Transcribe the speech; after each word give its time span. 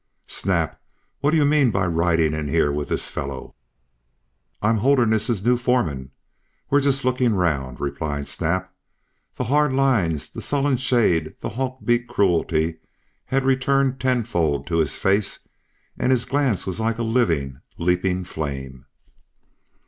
"Snap, 0.25 0.81
what 1.19 1.29
do 1.29 1.37
you 1.37 1.45
mean 1.45 1.69
by 1.69 1.85
riding 1.85 2.33
in 2.33 2.47
here 2.47 2.71
with 2.71 2.89
this 2.89 3.07
fellow?" 3.07 3.53
"I'm 4.59 4.77
Holderness's 4.77 5.45
new 5.45 5.57
foreman. 5.57 6.09
We're 6.71 6.81
just 6.81 7.05
looking 7.05 7.35
round," 7.35 7.79
replied 7.79 8.27
Snap. 8.27 8.73
The 9.35 9.43
hard 9.43 9.73
lines, 9.73 10.27
the 10.31 10.41
sullen 10.41 10.77
shade, 10.77 11.35
the 11.41 11.49
hawk 11.49 11.85
beak 11.85 12.07
cruelty 12.07 12.79
had 13.25 13.45
returned 13.45 13.99
tenfold 13.99 14.65
to 14.65 14.77
his 14.77 14.97
face 14.97 15.47
and 15.99 16.11
his 16.11 16.25
glance 16.25 16.65
was 16.65 16.79
like 16.79 16.97
a 16.97 17.03
living, 17.03 17.61
leaping 17.77 18.23
flame. 18.23 18.87